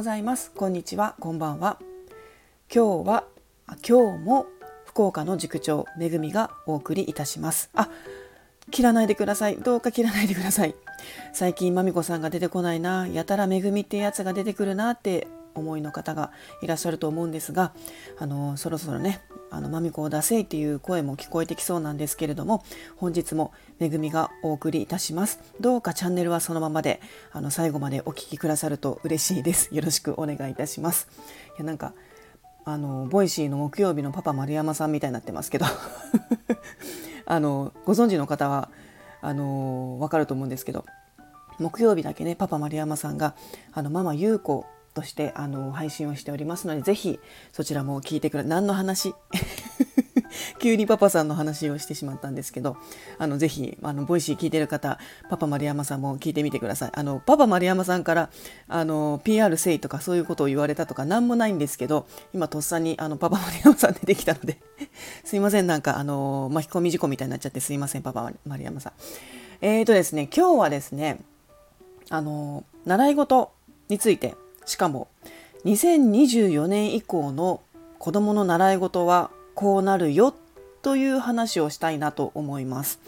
[0.00, 0.50] ございます。
[0.52, 1.14] こんにちは。
[1.20, 1.78] こんばんは。
[2.74, 3.24] 今日は
[3.86, 4.46] 今日も
[4.86, 7.68] 福岡の塾長めぐみがお送りいたします。
[7.74, 7.90] あ
[8.70, 9.58] 切らないでください。
[9.58, 10.74] どうか切らないでください。
[11.34, 13.08] 最近まみこさんが出てこないな。
[13.08, 15.28] やたらめぐみってやつが出てくるなって
[15.60, 16.32] 思いの方が
[16.62, 17.72] いらっしゃると思うんですが
[18.18, 19.20] あのそろそろね
[19.50, 22.64] あのマミコを出せいっていう声も聞こえてきそうなんですけれども
[22.96, 25.40] 本日もめぐみがお送りいたします。
[25.60, 27.00] どうかチャンネルはそのままで
[27.32, 29.74] あの最後までお聴きくださると嬉しいです。
[29.74, 31.08] よろしくお願いいたします。
[31.56, 31.94] いやなんか
[32.64, 35.66] あの Voicy の木曜日のパパ丸山さんみたいになってますけど。
[37.30, 38.70] あのご存知の方は
[39.22, 40.84] あの分かると思うんですけど
[41.60, 43.34] 木曜日だけねパパ丸山さんが
[43.72, 47.18] あのママ優子としてあの配信をしておりますのでぜひ
[47.52, 49.14] そちらも聞いてくれ何の話？
[50.58, 52.76] 急にパパさんの話をしてしまったんですけど
[53.18, 56.90] あのぜひあの Voicy 聞いてる方パパ丸山さんも聞いてみてください。
[56.94, 58.30] あのパパ丸山さんから
[58.68, 64.58] あの PR せいとかそういうことを言われたとか何もないんですけど今とっさにあのパパ丸山さん出てきたので
[65.24, 65.66] すいません。
[65.66, 68.92] なんかあの巻き込み事故みたいになっちゃってすいませんパパ丸山さん。
[69.62, 71.18] えーとですね今日はですね
[72.08, 73.52] あの習い事
[73.88, 74.36] について
[74.70, 75.08] しかも
[75.64, 77.60] 2024年以降の
[77.98, 80.32] 子どもの習い事はこうなるよ
[80.82, 83.00] という話をしたいなと思います。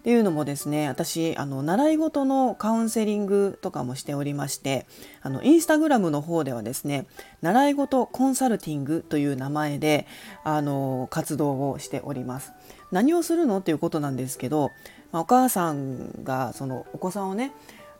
[0.00, 4.86] っていうのもですね私あの習い事のカウンセリングとかもしておりまして
[5.20, 7.06] あのインスタグラムの方ではですね
[7.42, 10.06] 習い事コンサルティングという名前で
[10.44, 12.52] あの活動をしております。
[12.90, 13.58] 何をするの？
[13.58, 14.70] っていうことなんですけど、
[15.12, 17.52] まあ、お母さんがそのお子さんをね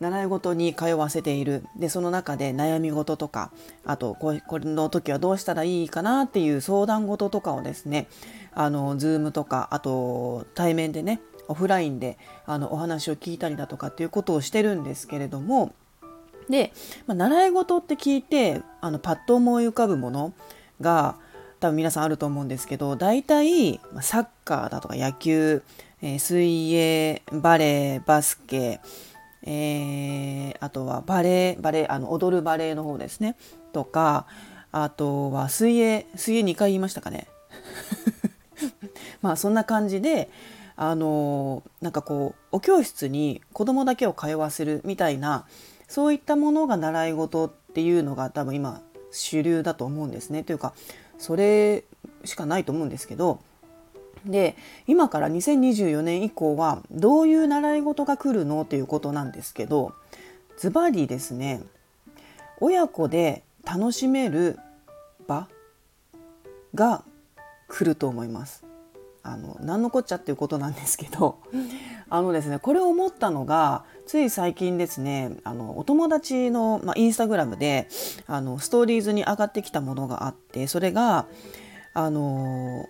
[0.00, 1.64] 習い事に通わせている。
[1.76, 3.50] でその中で悩み事とか
[3.84, 8.08] あとこれの時はどうしたらいいかなっていう相談事とかをですね
[8.54, 15.74] あの Zoom とかあと対面でねオフラインであのお話を聞いたりだとかっていうことをしてるんですけれども
[16.48, 16.72] で、
[17.06, 20.32] まあ、習い事って聞いてあのパッと思い浮かぶもの
[20.80, 21.16] が
[21.60, 25.62] 多分皆さんあると思うんですけど大体サッカーだとか野球、
[26.02, 28.80] えー、水泳バレーバスケ
[29.42, 33.36] えー、あとはバレエバレエあの踊るバレエの方ですね。
[33.72, 34.26] とか
[34.72, 37.28] あとは水泳水泳2回言いましたかね。
[39.22, 40.28] まあそんな感じで
[40.76, 45.46] あのなんかこうお教室に子供だけを通わせるみたいな
[45.88, 50.44] そういったものが習い事っていうのが多分今主流だと思うんですね。
[50.44, 50.74] というか
[51.18, 51.84] それ
[52.24, 53.40] しかないと思うんですけど
[54.24, 54.56] で
[54.86, 59.92] 今から2024年以降はどういう習い事が来るのということなんですけど
[60.58, 61.62] ズバリですね
[62.60, 64.58] 親子で楽しめる
[65.26, 65.48] 場
[66.74, 67.04] が
[67.68, 68.64] 来ると思います。
[69.22, 71.38] あの何のこっちゃっていうことなんですけど
[72.08, 77.88] あのですねこれを思ったのがつい最近ですねあのお友達の、まあ、インスタグラムで
[78.26, 81.26] あのストーリーズに上がってきたものがあってそれが
[81.92, 82.88] あの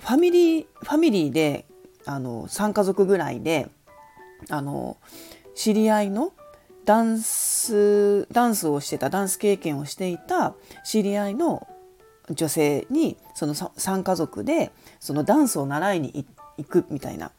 [0.00, 1.66] ファミリーファミリーで
[2.04, 3.68] あの3家族ぐらいで
[4.48, 4.96] あの
[5.54, 6.32] 知り合いの
[6.84, 10.54] ダンスダンスをしてたダンス経験をしていた
[10.84, 11.66] 知り合いの
[12.30, 14.70] 女性にその3家族で
[15.00, 16.26] そのダンスを習いに
[16.56, 17.32] 行くみたいな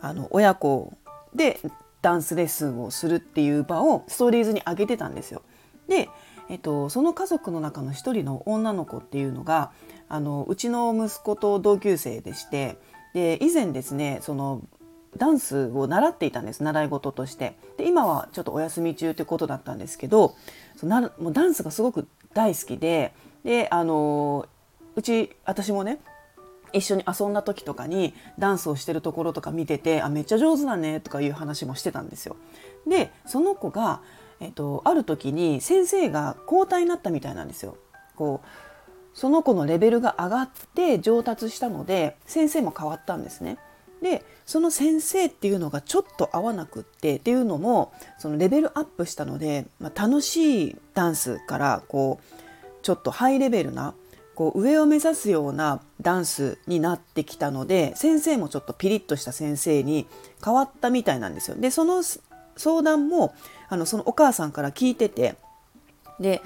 [0.00, 0.92] あの親子
[1.34, 1.60] で
[2.02, 5.42] ダンスレッスンをするっていう場をストーリーズに上げてたんですよ。
[5.88, 6.08] で、
[6.48, 9.72] えっと、その家族の中の一人の女の子っていうのが
[10.08, 12.78] あのうちの息子と同級生でして
[13.14, 14.62] で以前ですねその
[15.16, 20.34] ダンスを習っていたんです習い事としてで今はちょっとお休み中ということだったんですけど
[20.76, 24.46] そなもうダンスがすごく大好きでであの
[24.94, 25.98] うち私もね
[26.72, 32.36] 一緒に遊んだ時とかにダンスをしてるところとか見ててあめっちゃ上手だねとかいう話もしてたんですよ。
[32.86, 34.00] でその子が、
[34.40, 37.76] えっと、ある時に先生が交代になったみたいなんですよ。
[38.14, 38.46] こう
[39.16, 43.58] その子のレベルが上がって上達したので先生も変わったんですね。
[44.02, 52.34] でその先生っていうのがちょっと合わなくってっていうのもそのレベルアップしたので、まあ、楽しいダンスからこう
[52.82, 53.94] ちょっとハイレベルな
[54.34, 60.06] こう上を目指すようなダンスになってきたので先生もちょっとピリッとした先生に
[60.44, 61.56] 変わったみたいなんですよ。
[61.56, 62.02] でその
[62.56, 63.34] 相談も
[63.70, 65.36] あのそのお母さんから聞いてて
[66.20, 66.42] で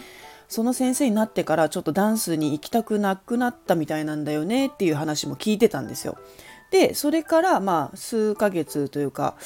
[0.50, 6.19] その先生になってからちょっとダンスに行きたくなくなったみたいなんだよねっていう話も聞いてたんですよ。
[6.73, 9.37] でそれからまあ数ヶ月というか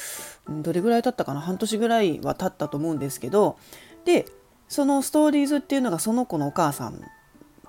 [0.49, 1.41] どれぐらい経ったかな？
[1.41, 3.57] 半年ぐらいは経ったと思うんですけど
[4.03, 4.25] で
[4.67, 6.99] そのストーリーズっていうのがその子のお母さん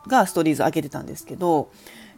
[0.06, 1.70] がストーリーズ開けてたんですけど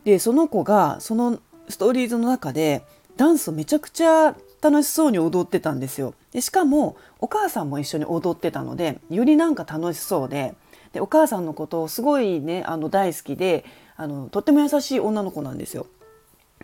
[0.04, 2.84] でその子がそのストーリーズの中で
[3.16, 6.14] ダンスをめちゃくちゃ楽しそうに踊ってたんですよ。
[6.30, 10.54] でしかもお母さんも一緒に踊ってたのでよりなんか楽しそうで
[10.92, 13.64] でお母さんのことをすごいねあの大好きで
[13.96, 15.86] あのとっても優しい女の子なんですよ。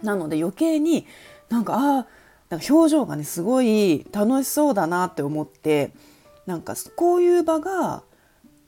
[0.03, 1.07] なので余計に
[1.49, 2.07] なんかあ
[2.51, 5.93] なんか表情がねすごい楽しそうだなって思って
[6.47, 8.03] なんかこういう場が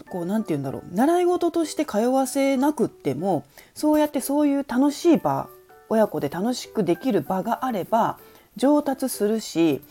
[0.09, 3.45] こう何て言うんだろう習い事として通わせなくっても
[3.75, 5.49] そうやってそういう楽しい場
[5.89, 8.19] 親子で楽しくできる場があれば
[8.57, 9.83] 上達するし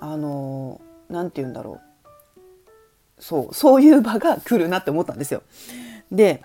[0.00, 1.93] あの何て言うんだろう
[3.18, 5.42] そう そういう場が来るなって思ったんですよ。
[6.10, 6.42] で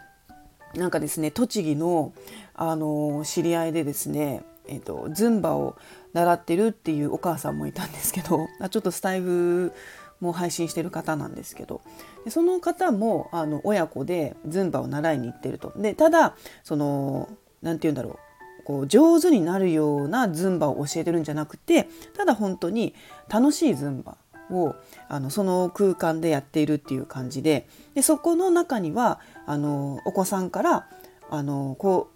[0.75, 2.13] なんかですね栃木の
[2.53, 5.77] あの知り合いでですね、えーと、ズンバを
[6.11, 9.71] 習ってるっていうお母さんもいたんですけど ちょっとスタイフ
[10.19, 11.81] も配信してる方なんですけど
[12.25, 15.71] でその方もあの親子でズンバを習いに行ってると。
[15.77, 17.29] でただその
[17.61, 18.19] 何て言うんだろ
[18.61, 22.93] うこう上手になるようなズンバを教えてるんじゃなくてただ本当に
[23.27, 24.17] 楽しいズンバ
[24.51, 24.75] を
[25.07, 30.87] あのその空間でやっているっていう感じででそこの中にはあのお子さんから
[31.29, 32.09] あのこ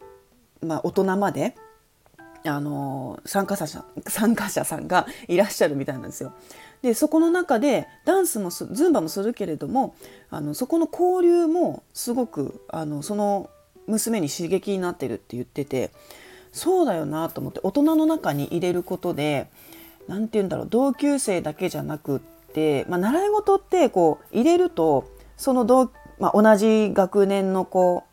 [0.62, 1.56] う、まあ、大人まで
[2.46, 6.34] あの参加者参加者さんがいらっしゃるみたいなんですよ。
[6.82, 9.96] でそこの中でダンスもズンバもするけれども
[10.30, 13.50] あのそこの交流もすごくあのその
[13.88, 15.92] 娘に刺激になってるって言ってて
[16.52, 19.50] そうだよなと思って大人の中に入れることで
[20.08, 22.20] 何て言うんだろう同級生だけじゃなくっ
[22.54, 28.04] て、まあ、習い事ってこう入れるとその同、まあ、同じ学年の子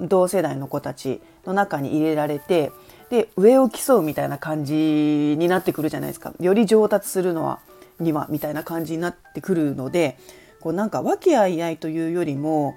[0.00, 2.72] 同世代の子たちの中に入れられて
[3.10, 6.32] で上を競うみたいな感じになってくるじゃないですか。
[6.40, 7.60] より上達するのは
[8.00, 10.18] にはみたいな感じになってくるので
[10.60, 12.76] こうなんか和気あいあいというよりも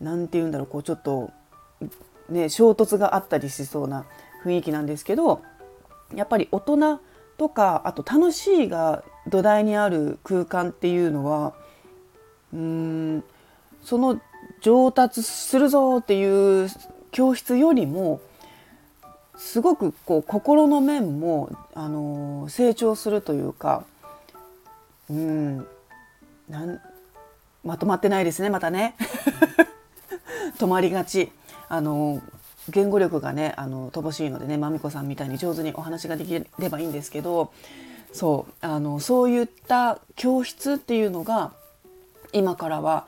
[0.00, 1.30] 何て言うんだろうこうちょっと
[2.28, 4.04] ね衝突があったりしそうな
[4.44, 5.42] 雰囲気なんですけど
[6.14, 7.00] やっぱり大人
[7.38, 11.54] とかあと楽しいが土台にある空間っていうのは
[12.52, 13.24] うん
[13.82, 14.20] その
[14.60, 16.68] 上達するぞっていう
[17.10, 18.20] 教室よりも
[19.36, 23.84] すごくこう心の面も、あの成長するというか
[25.10, 25.66] うん
[26.48, 26.80] なん
[27.64, 28.94] まとまってないですねまたね。
[30.58, 31.32] 止まりがち。
[31.68, 32.20] あの
[32.68, 37.52] 言語力がねあの乏しいのでねまみこさんみたいに上手にお話ができればいいんですけど
[38.12, 41.52] そうあのそういった教室っていうのが
[42.32, 43.06] 今からは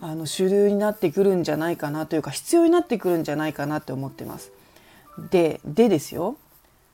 [0.00, 4.50] あの主流になってくるんじゃないかなというか必要になってくるんじゃないかなって思ってます。
[5.30, 6.36] ででですよ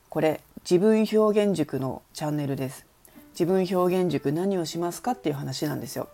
[0.08, 2.84] これ自分表現塾のチャンネルです。
[3.38, 6.08] 自分表現塾何をしますかっていう話なんですよ。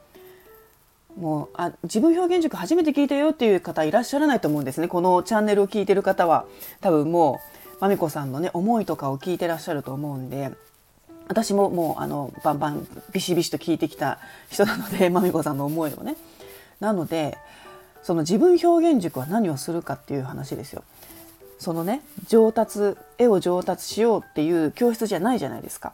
[1.16, 4.88] もうあ自分表現塾初めて聞いたよっていう方いらっしゃらないと思うんですね。
[4.88, 6.46] このチャンネルを聞いてる方は。
[6.80, 10.50] 多分もうまみこさんのね思いとかを聞いてらっしゃると思うんで。
[11.28, 14.18] 私ももうあのバンバンビシビシと聞いてきた
[14.50, 16.16] 人なので まみこさんの思いをね。
[16.80, 17.38] なので
[18.02, 20.82] その自分表現塾は何をするかっていう話ですよ。
[21.58, 25.92] そのね上達絵を上達しようっていう教室じゃないじゃないですか。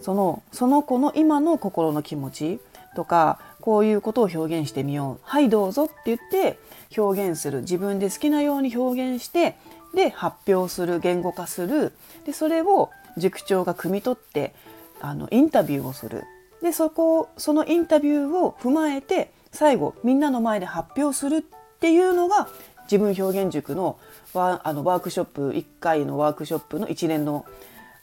[0.00, 2.60] そのその子の今の心の気持ち
[2.94, 5.24] とかこういうことを表現してみよう。
[5.24, 6.58] はいどうぞって言って
[6.96, 7.60] 表現する。
[7.60, 9.56] 自分で好きなように表現して
[9.92, 11.92] で発表する言語化する。
[12.24, 12.88] でそれを
[13.18, 14.54] 塾長が汲み取って
[15.02, 16.24] あのインタビューをする。
[16.62, 21.42] でそこそのインタビューを踏まえて最後みんなの前で発表するっ
[21.78, 22.48] ていうのが
[22.90, 23.98] 自分表現塾の
[24.32, 27.44] ワあのワークショップ1回のワークショップの一連の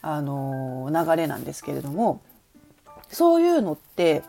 [0.04, 2.22] あの流れなんですけれども
[3.10, 4.22] そういうのって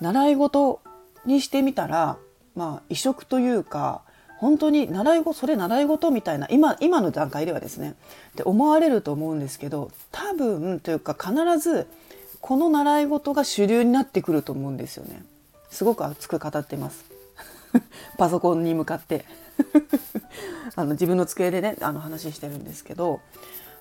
[0.00, 0.80] 習い事
[1.24, 2.16] にしてみたら
[2.54, 4.02] まあ異色というか
[4.38, 7.94] 本当に習い事それ習い事みたいな今今の段階ではですね
[8.32, 11.86] って思われると思うんですけど多分というか必ず
[12.40, 15.22] この習い事が主流になってくると思うんですよね。
[15.70, 17.04] すごく熱く語ってます。
[18.18, 19.24] パソコンに向かって
[20.74, 23.20] あの自分の机でねあの話してるんですけど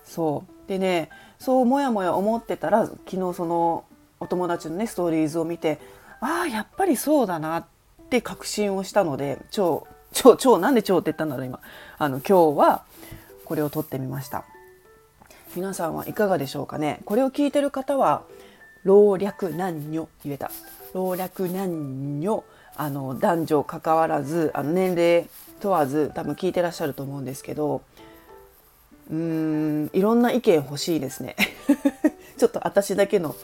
[0.06, 3.84] そうでねそうもやもや思ってたら昨日その
[4.20, 5.80] お友達のねストーリーズを見て
[6.22, 7.66] ああやっぱりそうだなっ
[8.10, 11.60] て確信をしたので超超超なんで超って言ったんだろう今。
[11.98, 12.84] あの今日は
[13.46, 14.46] これを撮ってみました。
[15.56, 17.02] 皆さんはいかがでしょうかね。
[17.06, 18.24] これを聞いてる方は
[18.84, 20.52] 老若男女言えた。
[20.94, 22.44] 老若男女
[22.76, 25.28] あの男女関わらずあの年齢
[25.60, 27.82] 問わず多分聞いてらっしゃると思うんですけど
[29.10, 31.36] うーんいろんな意見欲しいですね。
[32.38, 33.36] ちょっと私だけの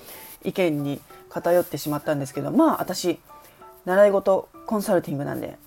[0.44, 3.20] 意見に偏ってしまったんですけどまあ私
[3.86, 5.58] 習い事コンサルティングなんで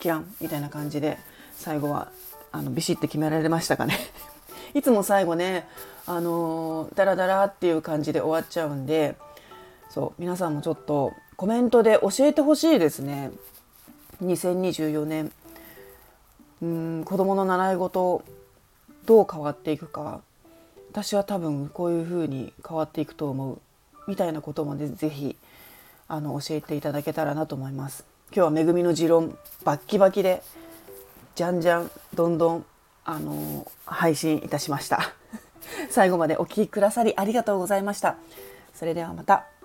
[0.00, 1.18] キランみたいな感じで
[1.54, 2.10] 最後は
[2.52, 3.98] あのビシッと決められましたかね。
[4.74, 5.66] いつも最後ね
[6.06, 9.16] あのー、ダラダラっていう感じで終わっちゃうんで
[9.90, 13.30] そう皆さんもちょっとコメントで教えてほしいですね。
[14.22, 15.32] 2024年
[16.60, 17.04] うん。
[17.04, 18.24] 子どもの習い事
[19.06, 20.20] どう変わっていくか。
[20.90, 23.60] 私は多分こういうふうに変わっていくと思う。
[24.08, 25.36] みたいなこともね是非
[26.08, 28.04] あの教えていただけたらなと思います。
[28.34, 30.42] 今日は「恵みの持論」バッキバキで
[31.34, 32.64] じゃんじゃんどんどん
[33.04, 35.12] あの配信いたしました。
[35.90, 38.16] 最後までお聴きくださりありがとうございました。
[38.74, 39.57] それではまた。